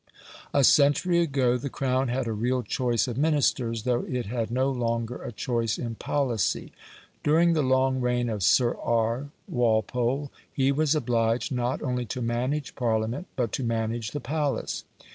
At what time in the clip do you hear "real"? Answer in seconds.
2.33-2.63